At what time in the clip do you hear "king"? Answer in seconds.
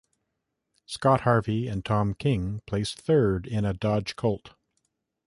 2.15-2.63